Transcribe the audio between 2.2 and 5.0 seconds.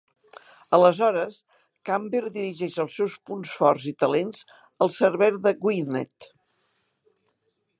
dirigeix els seus punts forts i talents al